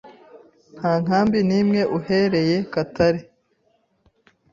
[0.77, 3.21] nta nkambi n’imwe uhereye Katale,